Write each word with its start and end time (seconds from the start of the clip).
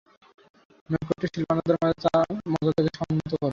নৈকট্যশীল 0.89 1.43
বান্দাদের 1.47 1.77
মাঝে 1.81 1.97
তাঁর 2.05 2.27
মর্যাদাকে 2.51 2.91
সমুন্নত 2.97 3.31
কর। 3.33 3.49